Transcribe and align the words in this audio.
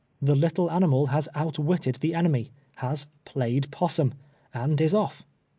The 0.19 0.33
little 0.33 0.67
aninuil 0.67 1.09
has 1.09 1.29
out 1.35 1.59
witted 1.59 1.97
the 1.97 2.15
enemy 2.15 2.45
•—has" 2.81 3.05
played 3.23 3.69
'possum"— 3.69 4.15
and 4.51 4.81
is 4.81 4.95
off. 4.95 5.23